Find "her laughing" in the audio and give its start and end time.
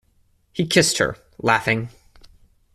0.97-1.89